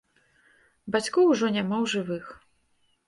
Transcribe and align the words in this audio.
Бацькоў 0.95 1.29
ужо 1.33 1.53
няма 1.59 1.77
ў 1.83 1.93
жывых. 1.93 2.25